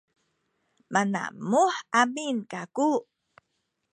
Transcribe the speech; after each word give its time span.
manamuh 0.93 1.73
amin 2.01 2.37
kaku 2.51 2.89